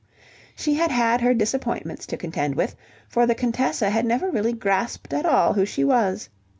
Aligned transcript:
She 0.55 0.73
had 0.73 0.89
had 0.89 1.21
her 1.21 1.35
disappointments 1.35 2.07
to 2.07 2.17
contend 2.17 2.55
with, 2.55 2.75
for 3.07 3.27
the 3.27 3.35
Contessa 3.35 3.91
had 3.91 4.03
never 4.03 4.31
really 4.31 4.53
grasped 4.53 5.13
at 5.13 5.27
all 5.27 5.53
who 5.53 5.63
she 5.63 5.83
was. 5.83 6.27